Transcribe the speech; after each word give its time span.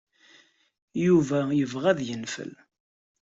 Yuba 1.05 1.39
yebɣa 1.59 1.85
ad 1.91 1.99
yenfel. 2.07 2.51